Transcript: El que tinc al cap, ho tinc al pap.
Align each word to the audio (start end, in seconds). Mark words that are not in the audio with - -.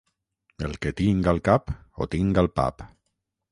El 0.67 0.73
que 0.85 0.91
tinc 1.01 1.29
al 1.33 1.43
cap, 1.49 1.71
ho 2.01 2.09
tinc 2.17 2.43
al 2.45 2.53
pap. 2.61 2.85